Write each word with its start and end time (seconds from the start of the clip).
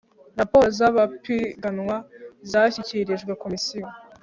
raporo 0.39 0.65
z 0.77 0.79
amapiganwa 0.89 1.95
zashyikirijwe 2.51 3.31
komisiyo 3.43 3.87